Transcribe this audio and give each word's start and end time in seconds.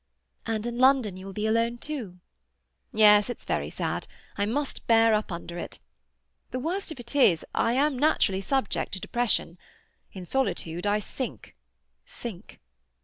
"And 0.47 0.65
in 0.65 0.79
London 0.79 1.15
you 1.15 1.27
will 1.27 1.31
be 1.33 1.45
alone 1.45 1.77
too?" 1.77 2.17
"Yes. 2.91 3.29
It's 3.29 3.45
very 3.45 3.69
sad. 3.69 4.07
I 4.35 4.47
must 4.47 4.87
bear 4.87 5.13
up 5.13 5.31
under 5.31 5.59
it. 5.59 5.77
The 6.49 6.57
worst 6.59 6.91
of 6.91 6.99
it 6.99 7.15
is, 7.15 7.45
I 7.53 7.73
am 7.73 7.99
naturally 7.99 8.41
subject 8.41 8.93
to 8.93 8.99
depression. 8.99 9.59
In 10.11 10.25
solitude 10.25 10.87
I 10.87 10.97
sink, 10.97 11.55
sink. 12.03 12.59